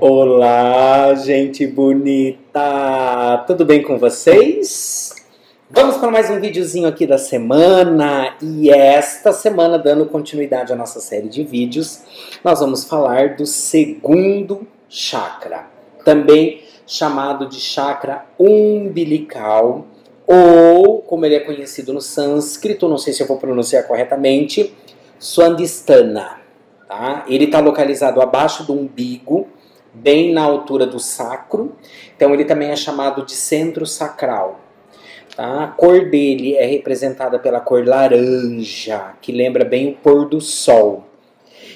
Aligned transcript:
Olá, 0.00 1.14
gente 1.14 1.64
bonita! 1.68 3.44
Tudo 3.46 3.64
bem 3.64 3.80
com 3.80 3.96
vocês? 3.96 5.14
Vamos 5.70 5.98
para 5.98 6.10
mais 6.10 6.28
um 6.28 6.40
videozinho 6.40 6.88
aqui 6.88 7.06
da 7.06 7.16
semana 7.16 8.34
e 8.42 8.70
esta 8.70 9.32
semana, 9.32 9.78
dando 9.78 10.04
continuidade 10.06 10.72
à 10.72 10.76
nossa 10.76 10.98
série 10.98 11.28
de 11.28 11.44
vídeos, 11.44 12.02
nós 12.42 12.58
vamos 12.58 12.82
falar 12.82 13.36
do 13.36 13.46
segundo 13.46 14.66
chakra, 14.88 15.66
também 16.04 16.62
chamado 16.84 17.48
de 17.48 17.60
chakra 17.60 18.26
umbilical 18.36 19.86
ou, 20.26 21.02
como 21.02 21.24
ele 21.24 21.36
é 21.36 21.40
conhecido 21.40 21.92
no 21.92 22.00
sânscrito, 22.00 22.88
não 22.88 22.98
sei 22.98 23.12
se 23.12 23.22
eu 23.22 23.28
vou 23.28 23.38
pronunciar 23.38 23.86
corretamente, 23.86 24.74
Swandistana. 25.20 26.40
Tá? 26.88 27.24
Ele 27.28 27.44
está 27.44 27.60
localizado 27.60 28.20
abaixo 28.20 28.64
do 28.64 28.72
umbigo, 28.72 29.48
bem 29.94 30.32
na 30.32 30.42
altura 30.42 30.86
do 30.86 30.98
sacro, 30.98 31.72
então 32.16 32.34
ele 32.34 32.44
também 32.44 32.70
é 32.70 32.76
chamado 32.76 33.24
de 33.24 33.32
centro 33.32 33.86
sacral. 33.86 34.60
Tá? 35.36 35.64
A 35.64 35.66
cor 35.68 36.10
dele 36.10 36.56
é 36.56 36.66
representada 36.66 37.38
pela 37.38 37.60
cor 37.60 37.86
laranja, 37.86 39.14
que 39.20 39.32
lembra 39.32 39.64
bem 39.64 39.90
o 39.90 39.94
pôr 39.94 40.28
do 40.28 40.40
sol. 40.40 41.04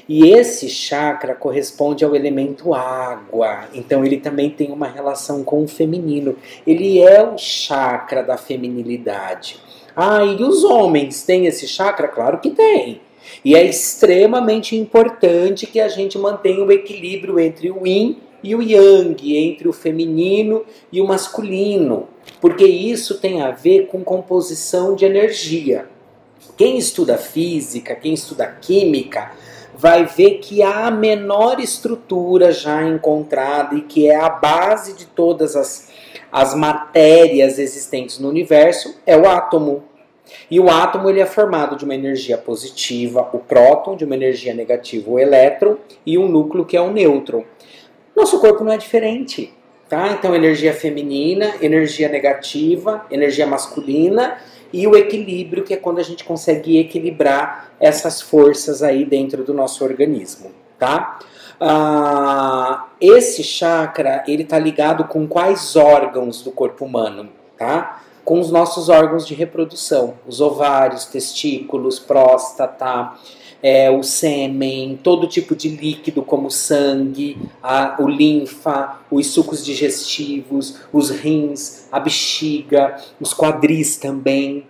E 0.08 0.30
esse 0.30 0.70
chakra 0.70 1.34
corresponde 1.34 2.02
ao 2.02 2.16
elemento 2.16 2.72
água, 2.72 3.68
então 3.74 4.04
ele 4.04 4.16
também 4.16 4.48
tem 4.48 4.72
uma 4.72 4.86
relação 4.86 5.44
com 5.44 5.62
o 5.62 5.68
feminino. 5.68 6.34
Ele 6.66 6.98
é 6.98 7.22
o 7.22 7.36
chakra 7.36 8.22
da 8.22 8.38
feminilidade. 8.38 9.60
Ah, 9.94 10.24
e 10.24 10.42
os 10.42 10.64
homens 10.64 11.24
têm 11.24 11.46
esse 11.46 11.68
chakra? 11.68 12.08
Claro 12.08 12.38
que 12.38 12.50
tem. 12.50 13.02
E 13.44 13.54
é 13.54 13.64
extremamente 13.64 14.76
importante 14.76 15.66
que 15.66 15.80
a 15.80 15.88
gente 15.88 16.18
mantenha 16.18 16.64
o 16.64 16.72
equilíbrio 16.72 17.38
entre 17.38 17.70
o 17.70 17.86
yin 17.86 18.18
e 18.42 18.54
o 18.54 18.62
yang, 18.62 19.36
entre 19.36 19.68
o 19.68 19.72
feminino 19.72 20.64
e 20.92 21.00
o 21.00 21.06
masculino, 21.06 22.08
porque 22.40 22.64
isso 22.64 23.18
tem 23.18 23.42
a 23.42 23.50
ver 23.50 23.86
com 23.86 24.02
composição 24.04 24.94
de 24.94 25.04
energia. 25.04 25.86
Quem 26.56 26.78
estuda 26.78 27.16
física, 27.16 27.94
quem 27.94 28.14
estuda 28.14 28.46
química, 28.46 29.32
vai 29.76 30.06
ver 30.06 30.38
que 30.38 30.60
a 30.60 30.90
menor 30.90 31.60
estrutura 31.60 32.50
já 32.50 32.82
encontrada 32.84 33.76
e 33.76 33.82
que 33.82 34.08
é 34.08 34.16
a 34.16 34.28
base 34.28 34.94
de 34.94 35.06
todas 35.06 35.54
as, 35.54 35.88
as 36.32 36.52
matérias 36.54 37.60
existentes 37.60 38.18
no 38.18 38.28
universo 38.28 38.96
é 39.06 39.16
o 39.16 39.28
átomo. 39.28 39.84
E 40.50 40.58
o 40.58 40.70
átomo 40.70 41.08
ele 41.08 41.20
é 41.20 41.26
formado 41.26 41.76
de 41.76 41.84
uma 41.84 41.94
energia 41.94 42.38
positiva, 42.38 43.28
o 43.32 43.38
próton, 43.38 43.96
de 43.96 44.04
uma 44.04 44.14
energia 44.14 44.54
negativa, 44.54 45.10
o 45.10 45.18
elétron, 45.18 45.76
e 46.04 46.18
um 46.18 46.28
núcleo 46.28 46.64
que 46.64 46.76
é 46.76 46.80
o 46.80 46.90
nêutron. 46.90 47.44
Nosso 48.16 48.40
corpo 48.40 48.64
não 48.64 48.72
é 48.72 48.76
diferente. 48.76 49.52
Tá? 49.88 50.08
Então, 50.08 50.34
energia 50.34 50.74
feminina, 50.74 51.54
energia 51.62 52.10
negativa, 52.10 53.06
energia 53.10 53.46
masculina 53.46 54.36
e 54.70 54.86
o 54.86 54.94
equilíbrio, 54.94 55.64
que 55.64 55.72
é 55.72 55.78
quando 55.78 55.98
a 55.98 56.02
gente 56.02 56.24
consegue 56.24 56.78
equilibrar 56.78 57.72
essas 57.80 58.20
forças 58.20 58.82
aí 58.82 59.06
dentro 59.06 59.42
do 59.44 59.54
nosso 59.54 59.82
organismo, 59.82 60.50
tá? 60.78 61.18
Ah, 61.58 62.88
esse 63.00 63.42
chakra, 63.42 64.22
ele 64.28 64.44
tá 64.44 64.58
ligado 64.58 65.04
com 65.04 65.26
quais 65.26 65.74
órgãos 65.74 66.42
do 66.42 66.52
corpo 66.52 66.84
humano, 66.84 67.30
tá? 67.56 68.02
Com 68.28 68.40
os 68.40 68.50
nossos 68.50 68.90
órgãos 68.90 69.26
de 69.26 69.32
reprodução, 69.32 70.18
os 70.26 70.38
ovários, 70.38 71.06
testículos, 71.06 71.98
próstata, 71.98 73.14
é, 73.62 73.90
o 73.90 74.02
sêmen, 74.02 75.00
todo 75.02 75.26
tipo 75.26 75.56
de 75.56 75.70
líquido 75.70 76.22
como 76.22 76.50
sangue, 76.50 77.38
a, 77.62 77.96
o 77.98 78.06
linfa, 78.06 78.98
os 79.10 79.28
sucos 79.28 79.64
digestivos, 79.64 80.78
os 80.92 81.08
rins, 81.08 81.88
a 81.90 81.98
bexiga, 81.98 83.02
os 83.18 83.32
quadris 83.32 83.96
também. 83.96 84.66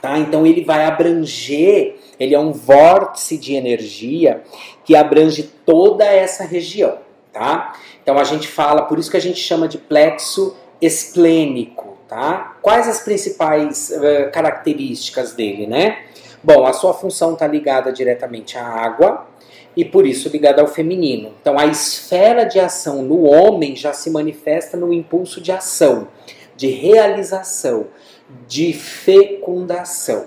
Tá? 0.00 0.16
Então 0.20 0.46
ele 0.46 0.62
vai 0.62 0.84
abranger, 0.84 1.96
ele 2.20 2.36
é 2.36 2.38
um 2.38 2.52
vórtice 2.52 3.36
de 3.36 3.54
energia 3.54 4.44
que 4.84 4.94
abrange 4.94 5.50
toda 5.66 6.04
essa 6.04 6.44
região. 6.44 6.98
Tá? 7.32 7.74
Então 8.00 8.16
a 8.16 8.22
gente 8.22 8.46
fala, 8.46 8.82
por 8.82 8.96
isso 8.96 9.10
que 9.10 9.16
a 9.16 9.20
gente 9.20 9.40
chama 9.40 9.66
de 9.66 9.76
plexo 9.76 10.54
esplênico. 10.80 11.91
Tá? 12.12 12.58
Quais 12.60 12.86
as 12.86 13.00
principais 13.00 13.88
uh, 13.88 14.30
características 14.30 15.32
dele, 15.32 15.66
né? 15.66 16.04
Bom, 16.44 16.66
a 16.66 16.74
sua 16.74 16.92
função 16.92 17.32
está 17.32 17.46
ligada 17.46 17.90
diretamente 17.90 18.58
à 18.58 18.66
água 18.66 19.26
e 19.74 19.82
por 19.82 20.04
isso 20.04 20.28
ligada 20.28 20.60
ao 20.60 20.68
feminino. 20.68 21.32
Então 21.40 21.58
a 21.58 21.64
esfera 21.64 22.44
de 22.44 22.60
ação 22.60 23.00
no 23.00 23.22
homem 23.22 23.74
já 23.74 23.94
se 23.94 24.10
manifesta 24.10 24.76
no 24.76 24.92
impulso 24.92 25.40
de 25.40 25.52
ação, 25.52 26.08
de 26.54 26.66
realização, 26.66 27.86
de 28.46 28.74
fecundação. 28.74 30.26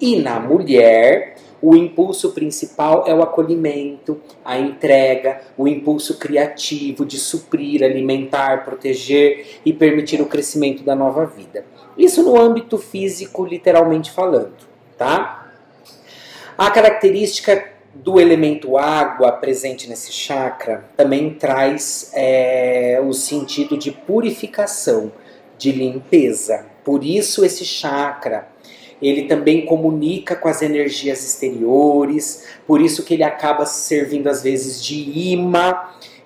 E 0.00 0.16
na 0.16 0.40
mulher, 0.40 1.33
o 1.68 1.76
impulso 1.76 2.32
principal 2.32 3.04
é 3.06 3.14
o 3.14 3.22
acolhimento, 3.22 4.20
a 4.44 4.58
entrega, 4.58 5.40
o 5.56 5.66
impulso 5.66 6.18
criativo 6.18 7.04
de 7.04 7.18
suprir, 7.18 7.82
alimentar, 7.82 8.64
proteger 8.64 9.60
e 9.64 9.72
permitir 9.72 10.20
o 10.20 10.26
crescimento 10.26 10.82
da 10.82 10.94
nova 10.94 11.24
vida. 11.24 11.64
Isso 11.96 12.22
no 12.22 12.40
âmbito 12.40 12.76
físico, 12.76 13.44
literalmente 13.44 14.10
falando 14.10 14.74
tá? 14.96 15.50
A 16.56 16.70
característica 16.70 17.72
do 17.94 18.20
elemento 18.20 18.76
água 18.76 19.32
presente 19.32 19.88
nesse 19.88 20.12
chakra 20.12 20.84
também 20.96 21.34
traz 21.34 22.10
é, 22.12 23.00
o 23.04 23.12
sentido 23.12 23.76
de 23.76 23.92
purificação, 23.92 25.12
de 25.56 25.70
limpeza. 25.72 26.66
Por 26.84 27.04
isso 27.04 27.44
esse 27.44 27.64
chakra 27.64 28.48
ele 29.00 29.24
também 29.24 29.64
comunica 29.64 30.34
com 30.36 30.48
as 30.48 30.62
energias 30.62 31.24
exteriores, 31.24 32.46
por 32.66 32.80
isso 32.80 33.04
que 33.04 33.14
ele 33.14 33.24
acaba 33.24 33.66
servindo 33.66 34.28
às 34.28 34.42
vezes 34.42 34.82
de 34.82 35.30
imã 35.32 35.74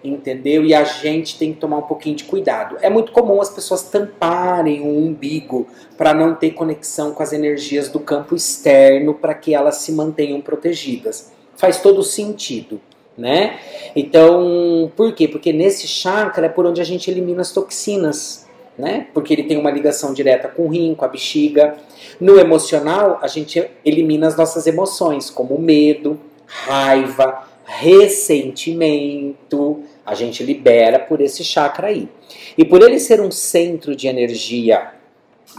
entendeu? 0.02 0.64
E 0.64 0.74
a 0.74 0.84
gente 0.84 1.38
tem 1.38 1.52
que 1.52 1.60
tomar 1.60 1.78
um 1.78 1.82
pouquinho 1.82 2.16
de 2.16 2.24
cuidado. 2.24 2.76
É 2.80 2.88
muito 2.88 3.12
comum 3.12 3.40
as 3.40 3.50
pessoas 3.50 3.82
tamparem 3.82 4.80
o 4.80 4.96
umbigo 4.96 5.66
para 5.96 6.14
não 6.14 6.34
ter 6.34 6.50
conexão 6.52 7.12
com 7.12 7.22
as 7.22 7.32
energias 7.32 7.88
do 7.88 8.00
campo 8.00 8.34
externo 8.34 9.14
para 9.14 9.34
que 9.34 9.54
elas 9.54 9.76
se 9.76 9.92
mantenham 9.92 10.40
protegidas. 10.40 11.32
Faz 11.56 11.80
todo 11.80 12.02
sentido, 12.02 12.80
né? 13.16 13.58
Então, 13.96 14.90
por 14.96 15.12
quê? 15.12 15.26
Porque 15.26 15.52
nesse 15.52 15.88
chakra 15.88 16.46
é 16.46 16.48
por 16.48 16.66
onde 16.66 16.80
a 16.80 16.84
gente 16.84 17.10
elimina 17.10 17.40
as 17.40 17.50
toxinas, 17.50 18.46
né? 18.78 19.08
Porque 19.12 19.34
ele 19.34 19.42
tem 19.42 19.58
uma 19.58 19.70
ligação 19.70 20.14
direta 20.14 20.48
com 20.48 20.66
o 20.66 20.68
rim, 20.68 20.94
com 20.94 21.04
a 21.04 21.08
bexiga. 21.08 21.76
No 22.20 22.38
emocional, 22.38 23.18
a 23.20 23.26
gente 23.26 23.68
elimina 23.84 24.28
as 24.28 24.36
nossas 24.36 24.64
emoções, 24.66 25.30
como 25.30 25.58
medo, 25.58 26.18
raiva, 26.46 27.48
ressentimento, 27.64 29.82
a 30.06 30.14
gente 30.14 30.42
libera 30.42 30.98
por 30.98 31.20
esse 31.20 31.44
chakra 31.44 31.88
aí. 31.88 32.08
E 32.56 32.64
por 32.64 32.80
ele 32.82 32.98
ser 32.98 33.20
um 33.20 33.30
centro 33.30 33.94
de 33.94 34.06
energia 34.06 34.94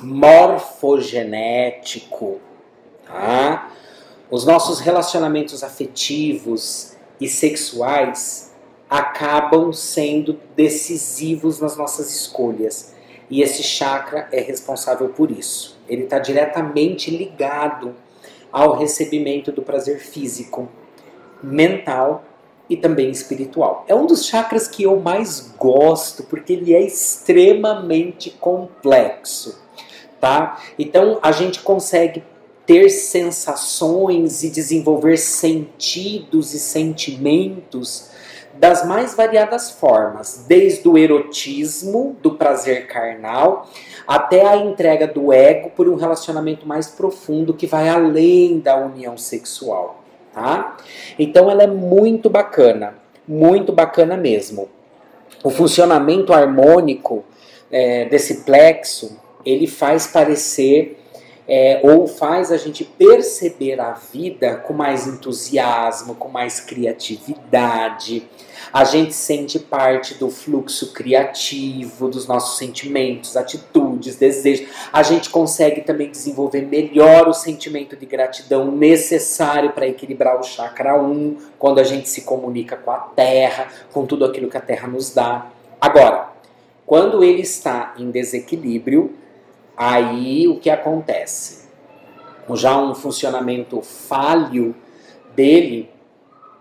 morfogenético, 0.02 2.40
tá? 3.06 3.72
Os 4.32 4.44
nossos 4.46 4.80
relacionamentos 4.80 5.64
afetivos 5.64 6.96
e 7.20 7.28
sexuais 7.28 8.50
acabam 8.90 9.72
sendo 9.72 10.40
decisivos 10.56 11.60
nas 11.60 11.78
nossas 11.78 12.12
escolhas. 12.12 12.96
E 13.30 13.42
esse 13.42 13.62
chakra 13.62 14.28
é 14.32 14.42
responsável 14.42 15.10
por 15.10 15.30
isso. 15.32 15.78
Ele 15.88 16.04
está 16.04 16.20
diretamente 16.20 17.12
ligado 17.12 17.96
ao 18.52 18.76
recebimento 18.76 19.52
do 19.52 19.62
prazer 19.62 20.00
físico 20.00 20.68
mental 21.42 22.24
e 22.70 22.78
também 22.78 23.10
espiritual. 23.10 23.86
É 23.88 23.96
um 23.96 24.06
dos 24.06 24.26
chakras 24.26 24.68
que 24.68 24.84
eu 24.84 25.00
mais 25.00 25.54
gosto 25.58 26.24
porque 26.24 26.54
ele 26.54 26.74
é 26.74 26.82
extremamente 26.82 28.30
complexo, 28.32 29.60
tá? 30.20 30.62
Então 30.78 31.20
a 31.22 31.32
gente 31.32 31.62
consegue 31.62 32.24
ter 32.66 32.90
sensações 32.90 34.44
e 34.44 34.50
desenvolver 34.50 35.18
sentidos 35.18 36.54
e 36.54 36.60
sentimentos 36.60 38.12
das 38.60 38.86
mais 38.86 39.16
variadas 39.16 39.72
formas, 39.72 40.46
desde 40.48 40.88
o 40.88 40.98
erotismo, 40.98 42.16
do 42.22 42.36
prazer 42.36 42.86
carnal, 42.86 43.68
até 44.06 44.46
a 44.46 44.58
entrega 44.58 45.08
do 45.08 45.34
ego 45.34 45.72
por 45.72 45.88
um 45.88 45.96
relacionamento 45.96 46.68
mais 46.68 46.88
profundo 46.88 47.54
que 47.54 47.66
vai 47.66 47.90
além 47.90 48.60
da 48.60 48.76
união 48.76 49.18
sexual 49.18 50.00
tá? 50.34 50.78
Então 51.18 51.50
ela 51.50 51.64
é 51.64 51.68
muito 51.68 52.30
bacana, 52.30 52.96
muito 53.28 53.72
bacana 53.72 54.16
mesmo. 54.16 54.70
O 55.44 55.50
funcionamento 55.50 56.34
harmônico 56.34 57.24
é, 57.72 58.06
desse 58.06 58.44
plexo, 58.44 59.18
ele 59.46 59.68
faz 59.68 60.08
parecer 60.08 60.99
é, 61.50 61.82
ou 61.84 62.08
faz 62.08 62.52
a 62.52 62.58
gente 62.58 62.84
perceber 62.84 63.82
a 63.82 63.94
vida 63.94 64.58
com 64.58 64.72
mais 64.72 65.08
entusiasmo, 65.08 66.14
com 66.14 66.30
mais 66.30 66.60
criatividade. 66.60 68.30
A 68.72 68.84
gente 68.84 69.16
sente 69.16 69.58
parte 69.58 70.14
do 70.14 70.30
fluxo 70.30 70.94
criativo 70.94 72.08
dos 72.08 72.28
nossos 72.28 72.60
sentimentos, 72.60 73.36
atitudes, 73.36 74.16
desejos. 74.16 74.68
A 74.94 75.02
gente 75.02 75.32
consegue 75.32 75.82
também 75.82 76.12
desenvolver 76.12 76.62
melhor 76.62 77.28
o 77.28 77.34
sentimento 77.34 77.96
de 77.96 78.06
gratidão 78.06 78.72
necessário 78.72 79.72
para 79.72 79.88
equilibrar 79.88 80.40
o 80.40 80.44
chakra 80.44 81.02
1, 81.02 81.38
quando 81.58 81.80
a 81.80 81.84
gente 81.84 82.08
se 82.08 82.22
comunica 82.22 82.78
com 82.78 82.92
a 82.92 83.00
terra, 83.00 83.70
com 83.92 84.06
tudo 84.06 84.24
aquilo 84.24 84.50
que 84.50 84.58
a 84.58 84.62
terra 84.62 84.88
nos 84.88 85.12
dá. 85.12 85.48
Agora, 85.82 86.30
quando 86.86 87.24
ele 87.24 87.42
está 87.42 87.96
em 87.98 88.12
desequilíbrio, 88.12 89.16
aí 89.80 90.46
o 90.50 90.60
que 90.60 90.70
acontece? 90.70 91.70
Já 92.54 92.78
um 92.78 92.94
funcionamento 92.94 93.82
falho 93.82 94.76
dele, 95.34 95.90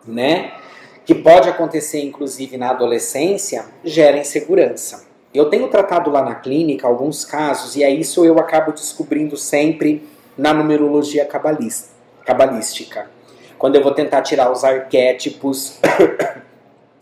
né? 0.06 0.52
Que 1.04 1.16
pode 1.16 1.48
acontecer 1.48 2.00
inclusive 2.00 2.56
na 2.56 2.70
adolescência, 2.70 3.66
gera 3.82 4.18
insegurança. 4.18 5.08
Eu 5.34 5.50
tenho 5.50 5.68
tratado 5.68 6.10
lá 6.10 6.22
na 6.22 6.36
clínica 6.36 6.86
alguns 6.86 7.24
casos, 7.24 7.74
e 7.74 7.82
é 7.82 7.90
isso 7.90 8.24
eu 8.24 8.38
acabo 8.38 8.72
descobrindo 8.72 9.36
sempre 9.36 10.06
na 10.36 10.54
numerologia 10.54 11.26
cabalística. 12.24 13.10
Quando 13.58 13.74
eu 13.74 13.82
vou 13.82 13.92
tentar 13.92 14.22
tirar 14.22 14.52
os 14.52 14.62
arquétipos 14.62 15.80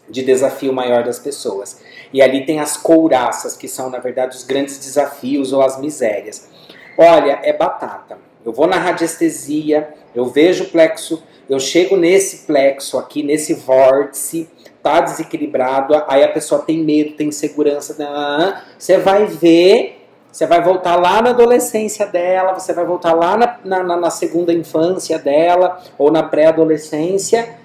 de 0.09 0.23
desafio 0.23 0.73
maior 0.73 1.05
das 1.05 1.19
pessoas. 1.19 1.81
E 2.13 2.23
ali 2.23 2.47
tem 2.47 2.61
as 2.61 2.77
couraças, 2.77 3.57
que 3.57 3.69
são, 3.69 3.91
na 3.91 3.99
verdade, 3.99 4.37
os 4.37 4.45
grandes 4.45 4.79
desafios 4.79 5.53
ou 5.53 5.63
as 5.63 5.81
misérias. 5.81 6.49
Olha, 6.97 7.41
é 7.43 7.53
batata. 7.53 8.19
Eu 8.45 8.53
vou 8.53 8.67
na 8.67 8.79
radiestesia, 8.79 9.93
eu 10.15 10.27
vejo 10.27 10.65
o 10.65 10.69
plexo, 10.69 11.23
eu 11.49 11.59
chego 11.59 11.97
nesse 11.97 12.47
plexo 12.47 12.99
aqui, 12.99 13.23
nesse 13.23 13.55
vórtice, 13.55 14.49
tá 14.83 15.01
desequilibrado, 15.01 16.01
aí 16.07 16.23
a 16.23 16.29
pessoa 16.29 16.63
tem 16.63 16.79
medo, 16.79 17.17
tem 17.17 17.29
insegurança, 17.29 17.97
né? 17.99 18.63
você 18.79 18.99
vai 18.99 19.27
ver, 19.27 20.07
você 20.31 20.47
vai 20.47 20.63
voltar 20.63 20.95
lá 20.95 21.21
na 21.21 21.31
adolescência 21.31 22.07
dela, 22.07 22.53
você 22.53 22.73
vai 22.73 22.85
voltar 22.85 23.13
lá 23.15 23.37
na, 23.37 23.83
na, 23.83 23.97
na 23.97 24.11
segunda 24.11 24.53
infância 24.53 25.19
dela, 25.19 25.83
ou 25.99 26.13
na 26.13 26.23
pré-adolescência, 26.23 27.57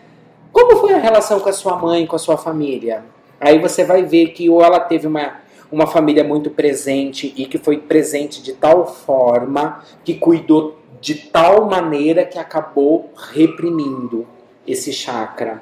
como 0.52 0.78
foi 0.78 0.94
a 0.94 1.00
relação 1.00 1.40
com 1.40 1.50
a 1.50 1.54
sua 1.54 1.76
mãe, 1.76 2.06
com 2.06 2.16
a 2.16 2.20
sua 2.20 2.38
família? 2.38 3.04
Aí 3.40 3.58
você 3.60 3.84
vai 3.84 4.04
ver 4.04 4.28
que 4.30 4.50
ou 4.50 4.64
ela 4.64 4.80
teve 4.80 5.08
uma, 5.08 5.42
uma 5.72 5.88
família 5.88 6.24
muito 6.24 6.50
presente 6.50 7.34
e 7.36 7.46
que 7.46 7.58
foi 7.58 7.78
presente 7.78 8.42
de 8.42 8.54
tal 8.54 8.86
forma 8.86 9.84
que 10.04 10.16
cuidou 10.16 10.78
de 11.00 11.16
tal 11.16 11.66
maneira 11.66 12.24
que 12.24 12.38
acabou 12.38 13.10
reprimindo 13.34 14.28
esse 14.68 14.94
chakra 14.94 15.62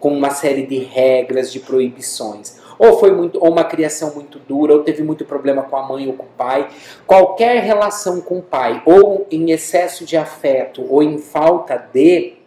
com 0.00 0.16
uma 0.16 0.30
série 0.30 0.66
de 0.66 0.78
regras, 0.78 1.52
de 1.52 1.60
proibições. 1.60 2.58
Ou 2.78 2.98
foi 2.98 3.12
muito, 3.12 3.38
ou 3.38 3.52
uma 3.52 3.64
criação 3.64 4.14
muito 4.14 4.38
dura, 4.38 4.72
ou 4.72 4.82
teve 4.82 5.02
muito 5.02 5.26
problema 5.26 5.62
com 5.62 5.76
a 5.76 5.86
mãe 5.86 6.06
ou 6.06 6.14
com 6.14 6.24
o 6.24 6.28
pai. 6.38 6.66
Qualquer 7.06 7.62
relação 7.62 8.22
com 8.22 8.38
o 8.38 8.42
pai, 8.42 8.82
ou 8.86 9.26
em 9.30 9.50
excesso 9.50 10.06
de 10.06 10.16
afeto, 10.16 10.86
ou 10.88 11.02
em 11.02 11.18
falta 11.18 11.76
de, 11.92 12.38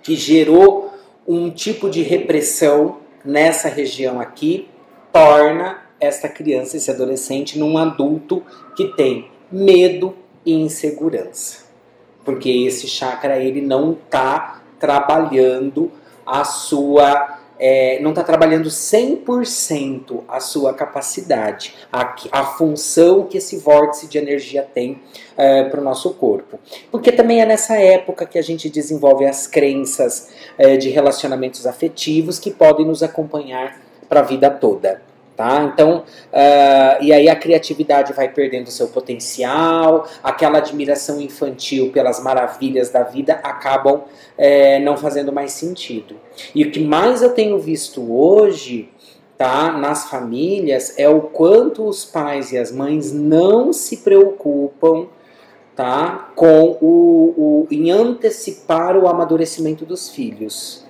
que 0.00 0.14
gerou 0.14 0.93
um 1.26 1.50
tipo 1.50 1.88
de 1.88 2.02
repressão 2.02 2.98
nessa 3.24 3.68
região 3.68 4.20
aqui 4.20 4.68
torna 5.12 5.82
esta 6.00 6.28
criança, 6.28 6.76
esse 6.76 6.90
adolescente, 6.90 7.58
num 7.58 7.78
adulto 7.78 8.42
que 8.76 8.88
tem 8.88 9.30
medo 9.50 10.14
e 10.44 10.52
insegurança. 10.52 11.64
Porque 12.24 12.50
esse 12.50 12.86
chakra 12.86 13.38
ele 13.38 13.60
não 13.60 13.92
está 13.92 14.62
trabalhando 14.78 15.90
a 16.26 16.44
sua 16.44 17.33
é, 17.58 17.98
não 18.00 18.10
está 18.10 18.22
trabalhando 18.22 18.68
100% 18.68 20.22
a 20.28 20.40
sua 20.40 20.74
capacidade, 20.74 21.74
a, 21.92 22.14
a 22.32 22.44
função 22.44 23.24
que 23.24 23.38
esse 23.38 23.56
vórtice 23.56 24.06
de 24.06 24.18
energia 24.18 24.62
tem 24.62 25.00
é, 25.36 25.64
para 25.64 25.80
o 25.80 25.84
nosso 25.84 26.14
corpo. 26.14 26.58
Porque 26.90 27.12
também 27.12 27.40
é 27.40 27.46
nessa 27.46 27.76
época 27.76 28.26
que 28.26 28.38
a 28.38 28.42
gente 28.42 28.68
desenvolve 28.68 29.26
as 29.26 29.46
crenças 29.46 30.30
é, 30.58 30.76
de 30.76 30.90
relacionamentos 30.90 31.66
afetivos 31.66 32.38
que 32.38 32.50
podem 32.50 32.86
nos 32.86 33.02
acompanhar 33.02 33.80
para 34.08 34.20
a 34.20 34.22
vida 34.22 34.50
toda. 34.50 35.13
Tá? 35.36 35.64
Então, 35.64 36.04
uh, 36.32 37.02
e 37.02 37.12
aí 37.12 37.28
a 37.28 37.34
criatividade 37.34 38.12
vai 38.12 38.28
perdendo 38.28 38.70
seu 38.70 38.86
potencial, 38.86 40.08
aquela 40.22 40.58
admiração 40.58 41.20
infantil 41.20 41.90
pelas 41.90 42.22
maravilhas 42.22 42.88
da 42.90 43.02
vida 43.02 43.40
acabam 43.42 44.02
é, 44.38 44.78
não 44.78 44.96
fazendo 44.96 45.32
mais 45.32 45.50
sentido. 45.50 46.14
E 46.54 46.62
o 46.62 46.70
que 46.70 46.78
mais 46.78 47.20
eu 47.20 47.30
tenho 47.30 47.58
visto 47.58 48.14
hoje, 48.16 48.88
tá, 49.36 49.72
nas 49.72 50.08
famílias, 50.08 50.96
é 50.96 51.08
o 51.08 51.22
quanto 51.22 51.84
os 51.84 52.04
pais 52.04 52.52
e 52.52 52.58
as 52.58 52.70
mães 52.70 53.12
não 53.12 53.72
se 53.72 53.98
preocupam, 53.98 55.08
tá, 55.74 56.30
com 56.36 56.78
o, 56.80 57.34
o 57.36 57.68
em 57.72 57.90
antecipar 57.90 58.96
o 58.96 59.08
amadurecimento 59.08 59.84
dos 59.84 60.08
filhos, 60.08 60.86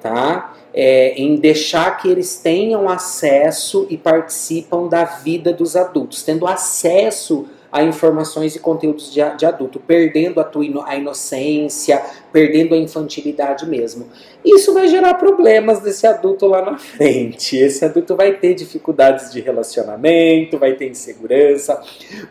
tá? 0.00 0.54
É, 0.72 1.14
em 1.14 1.36
deixar 1.36 1.96
que 1.98 2.08
eles 2.08 2.36
tenham 2.36 2.88
acesso 2.88 3.86
e 3.88 3.96
participam 3.96 4.88
da 4.88 5.04
vida 5.04 5.52
dos 5.52 5.76
adultos, 5.76 6.22
tendo 6.22 6.46
acesso 6.46 7.48
a 7.70 7.82
informações 7.82 8.56
e 8.56 8.58
conteúdos 8.58 9.12
de, 9.12 9.20
de 9.36 9.44
adulto, 9.44 9.78
perdendo 9.78 10.40
a, 10.40 10.44
tua, 10.44 10.64
a 10.86 10.96
inocência, 10.96 12.02
perdendo 12.32 12.74
a 12.74 12.78
infantilidade 12.78 13.66
mesmo. 13.66 14.06
Isso 14.44 14.72
vai 14.72 14.88
gerar 14.88 15.14
problemas 15.14 15.80
desse 15.80 16.06
adulto 16.06 16.46
lá 16.46 16.62
na 16.62 16.78
frente. 16.78 17.56
Esse 17.56 17.84
adulto 17.84 18.16
vai 18.16 18.32
ter 18.34 18.54
dificuldades 18.54 19.30
de 19.32 19.40
relacionamento, 19.40 20.58
vai 20.58 20.74
ter 20.74 20.88
insegurança, 20.88 21.80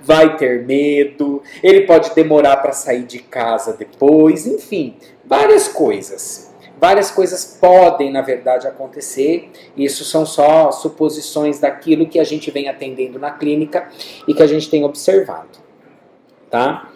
vai 0.01 0.37
ter 0.37 0.65
medo, 0.65 1.41
ele 1.61 1.81
pode 1.81 2.13
demorar 2.15 2.57
para 2.57 2.71
sair 2.71 3.03
de 3.03 3.19
casa 3.19 3.73
depois, 3.73 4.47
enfim, 4.47 4.95
várias 5.23 5.67
coisas. 5.67 6.46
Várias 6.79 7.09
coisas 7.09 7.57
podem, 7.59 8.11
na 8.11 8.21
verdade, 8.21 8.67
acontecer. 8.67 9.49
Isso 9.75 10.05
são 10.05 10.25
só 10.25 10.71
suposições 10.71 11.59
daquilo 11.59 12.07
que 12.07 12.19
a 12.19 12.23
gente 12.23 12.51
vem 12.51 12.69
atendendo 12.69 13.17
na 13.17 13.31
clínica 13.31 13.89
e 14.27 14.33
que 14.33 14.43
a 14.43 14.47
gente 14.47 14.69
tem 14.69 14.83
observado. 14.83 15.57
Tá? 16.49 16.89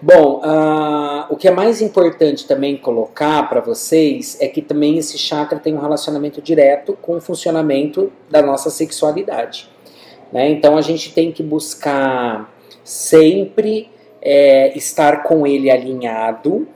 Bom, 0.00 0.40
uh, 0.44 1.26
o 1.28 1.36
que 1.36 1.48
é 1.48 1.50
mais 1.50 1.82
importante 1.82 2.46
também 2.46 2.76
colocar 2.76 3.48
para 3.48 3.60
vocês 3.60 4.38
é 4.40 4.46
que 4.46 4.62
também 4.62 4.96
esse 4.96 5.18
chakra 5.18 5.58
tem 5.58 5.74
um 5.74 5.80
relacionamento 5.80 6.40
direto 6.40 6.96
com 7.02 7.16
o 7.16 7.20
funcionamento 7.20 8.12
da 8.30 8.40
nossa 8.40 8.70
sexualidade. 8.70 9.68
Né? 10.32 10.50
Então 10.50 10.76
a 10.76 10.82
gente 10.82 11.12
tem 11.12 11.32
que 11.32 11.42
buscar 11.42 12.52
sempre 12.84 13.90
é, 14.22 14.76
estar 14.76 15.24
com 15.24 15.46
ele 15.46 15.70
alinhado, 15.70 16.66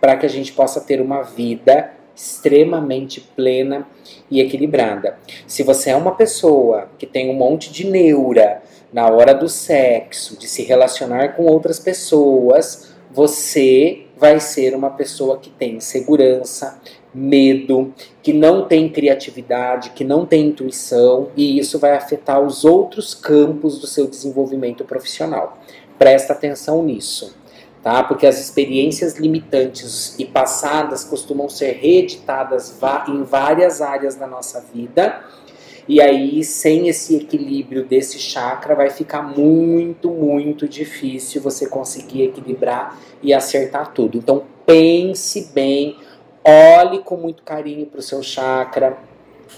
para 0.00 0.16
que 0.16 0.26
a 0.26 0.28
gente 0.28 0.52
possa 0.52 0.80
ter 0.80 1.00
uma 1.00 1.22
vida 1.22 1.92
extremamente 2.14 3.20
plena 3.20 3.86
e 4.30 4.40
equilibrada. 4.40 5.18
Se 5.46 5.62
você 5.62 5.90
é 5.90 5.96
uma 5.96 6.14
pessoa 6.14 6.88
que 6.98 7.06
tem 7.06 7.28
um 7.28 7.34
monte 7.34 7.70
de 7.70 7.86
neura 7.86 8.62
na 8.90 9.08
hora 9.08 9.34
do 9.34 9.48
sexo, 9.48 10.38
de 10.38 10.48
se 10.48 10.62
relacionar 10.62 11.36
com 11.36 11.44
outras 11.44 11.78
pessoas, 11.78 12.94
você 13.10 14.06
vai 14.16 14.40
ser 14.40 14.74
uma 14.74 14.90
pessoa 14.90 15.38
que 15.38 15.50
tem 15.50 15.78
segurança, 15.78 16.80
medo, 17.12 17.92
que 18.22 18.32
não 18.32 18.66
tem 18.66 18.88
criatividade, 18.88 19.90
que 19.90 20.04
não 20.04 20.24
tem 20.24 20.46
intuição, 20.46 21.28
e 21.36 21.58
isso 21.58 21.78
vai 21.78 21.92
afetar 21.92 22.40
os 22.40 22.64
outros 22.64 23.14
campos 23.14 23.78
do 23.78 23.86
seu 23.86 24.06
desenvolvimento 24.06 24.84
profissional. 24.84 25.58
Presta 25.98 26.32
atenção 26.32 26.82
nisso 26.82 27.34
tá? 27.86 28.02
Porque 28.02 28.26
as 28.26 28.40
experiências 28.40 29.14
limitantes 29.14 30.18
e 30.18 30.24
passadas 30.24 31.04
costumam 31.04 31.48
ser 31.48 31.74
reeditadas 31.74 32.76
em 33.06 33.22
várias 33.22 33.80
áreas 33.80 34.16
da 34.16 34.26
nossa 34.26 34.60
vida. 34.74 35.22
E 35.86 36.00
aí, 36.00 36.42
sem 36.42 36.88
esse 36.88 37.14
equilíbrio 37.14 37.84
desse 37.84 38.18
chakra, 38.18 38.74
vai 38.74 38.90
ficar 38.90 39.22
muito, 39.22 40.10
muito 40.10 40.68
difícil 40.68 41.40
você 41.40 41.68
conseguir 41.68 42.24
equilibrar 42.24 42.98
e 43.22 43.32
acertar 43.32 43.92
tudo. 43.92 44.18
Então, 44.18 44.42
pense 44.66 45.52
bem, 45.54 45.96
olhe 46.42 47.04
com 47.04 47.16
muito 47.16 47.44
carinho 47.44 47.86
para 47.86 48.00
o 48.00 48.02
seu 48.02 48.20
chakra, 48.20 48.98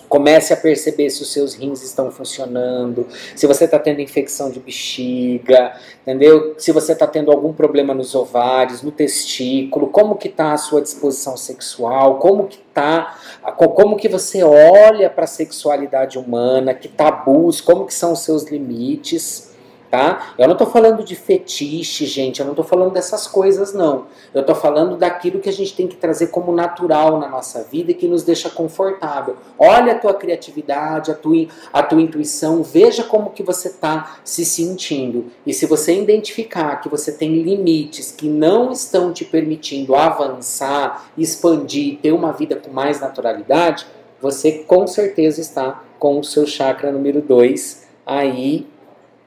Comece 0.09 0.53
a 0.53 0.57
perceber 0.57 1.11
se 1.11 1.23
os 1.23 1.33
seus 1.33 1.55
rins 1.55 1.83
estão 1.83 2.11
funcionando, 2.11 3.07
se 3.37 3.47
você 3.47 3.65
está 3.65 3.79
tendo 3.79 4.01
infecção 4.01 4.51
de 4.51 4.59
bexiga, 4.59 5.75
entendeu? 6.03 6.55
Se 6.59 6.73
você 6.73 6.93
está 6.93 7.07
tendo 7.07 7.31
algum 7.31 7.53
problema 7.53 7.93
nos 7.93 8.15
ovários, 8.15 8.83
no 8.83 8.91
testículo, 8.91 9.89
como 9.89 10.17
que 10.17 10.29
está 10.29 10.53
a 10.53 10.59
sua 10.59 10.81
disposição 10.81 11.37
sexual, 11.37 12.19
como 12.19 12.47
que 12.47 12.59
tá, 12.73 13.19
como 13.57 13.97
que 13.97 14.09
você 14.09 14.43
olha 14.43 15.11
para 15.11 15.25
a 15.25 15.29
sexualidade 15.29 16.19
humana, 16.19 16.75
que 16.75 16.89
tabus, 16.89 17.61
como 17.61 17.85
que 17.85 17.95
são 17.95 18.13
os 18.13 18.21
seus 18.21 18.45
limites, 18.45 19.49
tá? 19.91 20.35
Eu 20.39 20.47
não 20.47 20.53
estou 20.53 20.69
falando 20.69 21.03
de 21.03 21.17
fetiche, 21.17 22.07
gente, 22.07 22.41
eu 22.41 22.47
não 22.47 22.53
estou 22.53 22.65
falando 22.65 22.93
dessas 22.93 23.27
coisas, 23.27 23.73
não. 23.73 24.07
Eu 24.35 24.43
estou 24.43 24.55
falando 24.55 24.97
daquilo 24.97 25.41
que 25.41 25.49
a 25.49 25.53
gente 25.53 25.75
tem 25.75 25.87
que 25.87 25.97
trazer 25.97 26.29
como 26.29 26.53
natural 26.53 27.19
na 27.19 27.29
nossa 27.29 27.63
vida 27.65 27.91
e 27.91 27.95
que 27.95 28.07
nos 28.07 28.23
deixa 28.23 28.51
confortável. 28.51 29.37
Olha 29.59 29.93
a 29.93 29.99
tua 29.99 30.15
criatividade, 30.15 31.11
a 31.11 31.15
tua, 31.15 31.47
a 31.73 31.83
tua 31.83 32.01
intuição, 32.01 32.63
veja 32.63 33.03
como 33.05 33.31
que 33.31 33.43
você 33.43 33.69
está 33.69 34.19
se 34.25 34.45
sentindo. 34.45 35.27
E 35.47 35.53
se 35.53 35.67
você 35.67 35.99
identificar 35.99 36.77
que 36.77 36.89
você 36.89 37.13
tem 37.13 37.43
limites 37.43 38.13
que 38.13 38.29
não 38.29 38.71
estão 38.71 39.13
te 39.13 39.25
permitindo 39.25 39.95
avançar, 39.95 41.11
expandir, 41.17 41.99
ter 42.01 42.13
uma 42.13 42.33
vida 42.33 42.57
com 42.57 42.71
mais 42.71 43.01
naturalidade, 43.01 43.87
você 44.21 44.65
com 44.67 44.87
certeza 44.87 45.41
está 45.41 45.83
com 45.99 46.19
o 46.19 46.25
seu 46.25 46.47
chakra 46.47 46.91
número 46.93 47.21
2 47.21 47.87
aí 48.05 48.67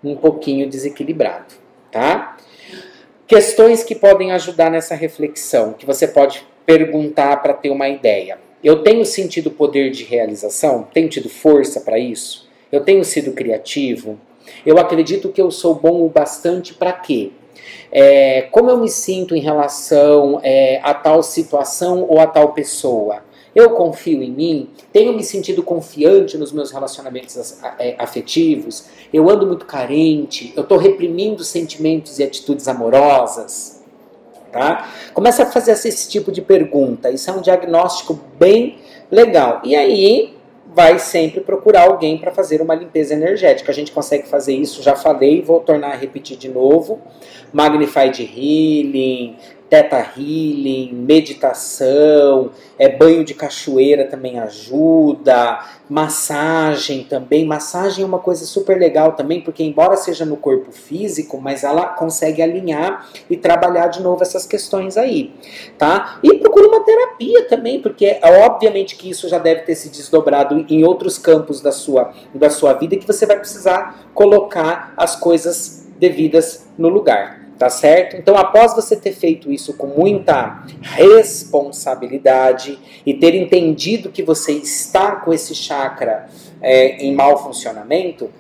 um 0.04 0.16
pouquinho 0.16 0.70
desequilibrado, 0.70 1.54
tá? 1.92 2.38
Questões 3.28 3.84
que 3.84 3.96
podem 3.96 4.32
ajudar 4.32 4.70
nessa 4.70 4.96
reflexão, 4.96 5.74
que 5.74 5.86
você 5.86 6.08
pode 6.08 6.46
perguntar 6.66 7.42
para 7.42 7.54
ter 7.54 7.70
uma 7.70 7.88
ideia. 7.88 8.38
Eu 8.64 8.84
tenho 8.84 9.06
sentido 9.06 9.50
poder 9.50 9.90
de 9.90 10.04
realização? 10.04 10.88
Tenho 10.94 11.10
tido 11.10 11.30
força 11.30 11.82
para 11.82 11.98
isso? 11.98 12.48
Eu 12.72 12.82
tenho 12.82 13.04
sido 13.04 13.32
criativo? 13.32 14.20
Eu 14.66 14.78
acredito 14.78 15.30
que 15.30 15.42
eu 15.42 15.50
sou 15.50 15.76
bom 15.76 16.06
o 16.06 16.10
bastante 16.10 16.74
para 16.74 16.92
quê? 16.92 17.32
É, 17.92 18.44
como 18.52 18.70
eu 18.70 18.78
me 18.78 18.90
sinto 18.90 19.36
em 19.36 19.42
relação 19.42 20.40
é, 20.44 20.80
a 20.84 20.94
tal 20.94 21.24
situação 21.24 22.06
ou 22.08 22.20
a 22.20 22.28
tal 22.28 22.54
pessoa? 22.54 23.24
Eu 23.54 23.72
confio 23.72 24.24
em 24.24 24.32
mim, 24.32 24.70
tenho 24.94 25.14
me 25.14 25.24
sentido 25.24 25.62
confiante 25.62 26.38
nos 26.38 26.52
meus 26.52 26.72
relacionamentos 26.72 27.60
é, 27.78 27.96
afetivos, 27.98 28.86
eu 29.14 29.30
ando 29.30 29.46
muito 29.46 29.66
carente, 29.66 30.54
eu 30.56 30.64
estou 30.64 30.78
reprimindo 30.78 31.44
sentimentos 31.44 32.18
e 32.20 32.24
atitudes 32.24 32.68
amorosas. 32.68 33.82
Tá? 34.52 34.90
Começa 35.14 35.44
a 35.44 35.46
fazer 35.46 35.72
esse 35.72 36.10
tipo 36.10 36.32
de 36.32 36.42
pergunta. 36.42 37.10
Isso 37.10 37.30
é 37.30 37.34
um 37.34 37.42
diagnóstico 37.42 38.20
bem 38.38 38.80
legal. 39.10 39.62
E 39.64 39.76
aí 39.76 40.34
vai 40.74 41.00
sempre 41.00 41.42
procurar 41.42 41.84
alguém 41.84 42.18
para 42.18 42.32
fazer 42.32 42.62
uma 42.62 42.76
limpeza 42.76 43.14
energética. 43.14 43.72
A 43.72 43.76
gente 43.76 43.92
consegue 43.92 44.28
fazer 44.28 44.54
isso, 44.54 44.82
já 44.82 44.96
falei, 44.96 45.42
vou 45.42 45.60
tornar 45.60 45.92
a 45.92 45.96
repetir 45.96 46.38
de 46.38 46.50
novo. 46.50 47.02
Magnified 47.52 48.22
Healing, 48.22 49.36
Teta 49.72 50.06
Healing, 50.18 50.92
meditação, 50.92 52.52
é, 52.78 52.90
banho 52.90 53.24
de 53.24 53.34
cachoeira 53.34 54.04
também 54.04 54.38
ajuda, 54.38 55.66
massagem 55.90 57.06
também. 57.06 57.46
Massagem 57.46 58.04
é 58.04 58.06
uma 58.06 58.20
coisa 58.20 58.44
super 58.44 58.78
legal 58.78 59.14
também, 59.14 59.40
porque 59.40 59.64
embora 59.64 59.96
seja 59.96 60.26
no 60.26 60.36
corpo 60.36 60.74
físico, 60.74 61.40
mas 61.40 61.64
ela 61.64 61.86
consegue 61.86 62.42
alinhar 62.42 63.08
e 63.30 63.38
trabalhar 63.38 63.88
de 63.88 64.02
novo 64.02 64.22
essas 64.22 64.46
questões 64.46 64.98
aí, 64.98 65.34
tá? 65.78 66.20
E 66.22 66.38
procura 66.40 66.68
uma 66.68 66.84
terapia 66.84 67.48
também, 67.48 67.82
porque 67.82 68.20
é 68.22 68.46
obviamente 68.46 68.98
que 68.98 69.10
isso 69.10 69.30
já 69.30 69.40
deve 69.40 69.62
ter 69.62 69.76
se 69.76 69.88
desdobrado 69.88 70.66
em 70.68 70.84
outros 70.84 71.18
campos 71.18 71.62
da 71.62 71.72
sua, 71.72 72.12
da 72.36 72.50
sua 72.50 72.74
vida 72.74 72.98
que 72.98 73.08
você 73.08 73.26
vai 73.26 73.40
precisar 73.40 74.10
colocar 74.14 74.94
as 74.98 75.16
coisas 75.16 75.88
devidas 75.98 76.68
no 76.78 76.90
lugar 76.90 77.41
tá 77.62 77.70
certo? 77.70 78.16
Então, 78.16 78.36
após 78.36 78.74
você 78.74 78.96
ter 78.96 79.12
feito 79.12 79.52
isso 79.52 79.76
com 79.76 79.86
muita 79.86 80.64
responsabilidade 80.82 82.80
e 83.06 83.14
ter 83.14 83.36
entendido 83.36 84.10
que 84.10 84.24
você 84.24 84.54
está 84.54 85.18
com 85.18 85.32
esse 85.32 85.54
chakra 85.54 86.28
é, 86.60 86.96
em 87.06 87.14
mau 87.14 87.38
funcionamento, 87.38 88.32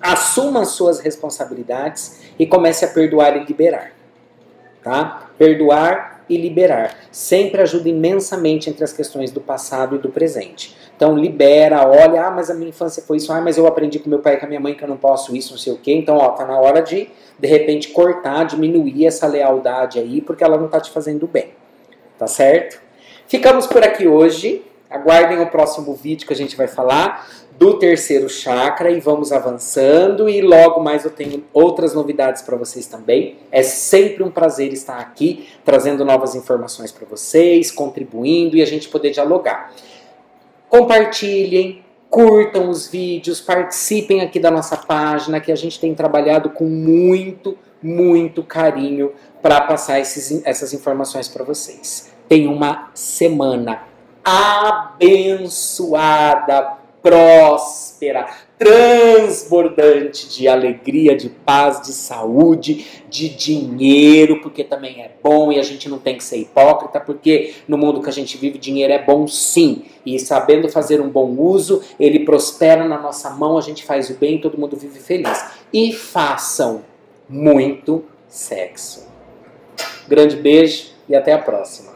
assuma 0.00 0.62
as 0.62 0.68
suas 0.68 1.00
responsabilidades 1.00 2.22
e 2.38 2.46
comece 2.46 2.86
a 2.86 2.88
perdoar 2.88 3.36
e 3.36 3.44
liberar, 3.44 3.92
tá? 4.82 5.28
Perdoar 5.36 6.15
e 6.28 6.36
liberar 6.36 6.96
sempre 7.10 7.60
ajuda 7.62 7.88
imensamente 7.88 8.68
entre 8.68 8.84
as 8.84 8.92
questões 8.92 9.30
do 9.30 9.40
passado 9.40 9.96
e 9.96 9.98
do 9.98 10.08
presente. 10.08 10.76
Então 10.96 11.16
libera, 11.16 11.86
olha, 11.86 12.26
ah, 12.26 12.30
mas 12.30 12.50
a 12.50 12.54
minha 12.54 12.70
infância 12.70 13.02
foi 13.02 13.18
isso, 13.18 13.32
ah, 13.32 13.40
mas 13.40 13.58
eu 13.58 13.66
aprendi 13.66 13.98
com 13.98 14.08
meu 14.08 14.18
pai 14.20 14.34
e 14.34 14.36
com 14.38 14.46
a 14.46 14.48
minha 14.48 14.60
mãe 14.60 14.74
que 14.74 14.82
eu 14.82 14.88
não 14.88 14.96
posso 14.96 15.36
isso, 15.36 15.52
não 15.52 15.58
sei 15.58 15.72
o 15.72 15.76
quê. 15.76 15.92
Então, 15.92 16.16
ó, 16.16 16.30
tá 16.30 16.44
na 16.44 16.58
hora 16.58 16.80
de 16.80 17.08
de 17.38 17.46
repente 17.46 17.88
cortar, 17.88 18.44
diminuir 18.44 19.06
essa 19.06 19.26
lealdade 19.26 19.98
aí, 19.98 20.20
porque 20.20 20.42
ela 20.42 20.56
não 20.56 20.68
tá 20.68 20.80
te 20.80 20.90
fazendo 20.90 21.26
bem. 21.26 21.50
Tá 22.18 22.26
certo? 22.26 22.80
Ficamos 23.26 23.66
por 23.66 23.82
aqui 23.82 24.08
hoje. 24.08 24.62
Aguardem 24.90 25.40
o 25.40 25.46
próximo 25.48 25.94
vídeo 25.94 26.26
que 26.26 26.32
a 26.32 26.36
gente 26.36 26.56
vai 26.56 26.68
falar 26.68 27.28
do 27.58 27.78
terceiro 27.78 28.28
chakra 28.28 28.90
e 28.90 29.00
vamos 29.00 29.32
avançando 29.32 30.28
e 30.28 30.42
logo 30.42 30.80
mais 30.80 31.04
eu 31.04 31.10
tenho 31.10 31.44
outras 31.52 31.94
novidades 31.94 32.42
para 32.42 32.56
vocês 32.56 32.86
também. 32.86 33.38
É 33.50 33.62
sempre 33.62 34.22
um 34.22 34.30
prazer 34.30 34.72
estar 34.72 34.98
aqui 34.98 35.48
trazendo 35.64 36.04
novas 36.04 36.34
informações 36.34 36.92
para 36.92 37.06
vocês, 37.06 37.70
contribuindo 37.70 38.56
e 38.56 38.62
a 38.62 38.66
gente 38.66 38.88
poder 38.88 39.10
dialogar. 39.10 39.72
Compartilhem, 40.68 41.82
curtam 42.10 42.68
os 42.68 42.86
vídeos, 42.86 43.40
participem 43.40 44.20
aqui 44.20 44.38
da 44.38 44.50
nossa 44.50 44.76
página, 44.76 45.40
que 45.40 45.50
a 45.50 45.56
gente 45.56 45.80
tem 45.80 45.94
trabalhado 45.94 46.50
com 46.50 46.64
muito, 46.64 47.56
muito 47.82 48.42
carinho 48.42 49.12
para 49.40 49.62
passar 49.62 49.98
esses, 49.98 50.44
essas 50.44 50.74
informações 50.74 51.26
para 51.26 51.44
vocês. 51.44 52.12
Tenha 52.28 52.50
uma 52.50 52.90
semana 52.94 53.95
abençoada, 54.28 55.86
próspera, 57.00 58.26
transbordante 58.58 60.28
de 60.28 60.48
alegria, 60.48 61.14
de 61.14 61.28
paz, 61.28 61.80
de 61.82 61.92
saúde, 61.92 62.84
de 63.08 63.28
dinheiro, 63.28 64.40
porque 64.40 64.64
também 64.64 65.00
é 65.00 65.12
bom 65.22 65.52
e 65.52 65.60
a 65.60 65.62
gente 65.62 65.88
não 65.88 66.00
tem 66.00 66.16
que 66.16 66.24
ser 66.24 66.38
hipócrita, 66.38 66.98
porque 66.98 67.54
no 67.68 67.78
mundo 67.78 68.02
que 68.02 68.08
a 68.08 68.12
gente 68.12 68.36
vive, 68.36 68.58
dinheiro 68.58 68.92
é 68.92 68.98
bom 69.00 69.28
sim. 69.28 69.84
E 70.04 70.18
sabendo 70.18 70.68
fazer 70.68 71.00
um 71.00 71.08
bom 71.08 71.30
uso, 71.38 71.80
ele 72.00 72.24
prospera 72.24 72.82
na 72.84 73.00
nossa 73.00 73.30
mão, 73.30 73.56
a 73.56 73.60
gente 73.60 73.84
faz 73.84 74.10
o 74.10 74.14
bem 74.14 74.40
todo 74.40 74.58
mundo 74.58 74.76
vive 74.76 74.98
feliz. 74.98 75.44
E 75.72 75.92
façam 75.92 76.82
muito 77.28 78.04
sexo. 78.26 79.06
Grande 80.08 80.34
beijo 80.34 80.86
e 81.08 81.14
até 81.14 81.32
a 81.32 81.38
próxima. 81.38 81.95